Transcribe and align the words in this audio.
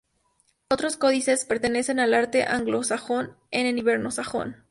Otros 0.71 0.97
códices 0.97 1.45
pertenecen 1.45 1.99
al 1.99 2.15
arte 2.15 2.43
anglosajón 2.45 3.37
e 3.51 3.69
hiberno-sajón. 3.69 4.55